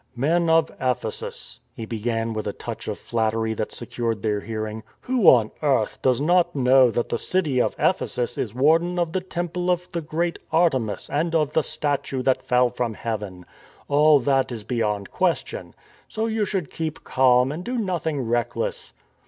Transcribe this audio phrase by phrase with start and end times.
[0.27, 4.81] "Men of Ephesus," he began with a touch of flat tery that secured their hearing,"
[5.01, 9.21] who on earth does not know that the city of Ephesus is warden of the
[9.21, 13.45] temple of the great Artemis and of the statue that fell from heaven?
[13.87, 15.75] All that is beyond question.
[16.07, 18.93] So you should keep calm and do nothing reckless.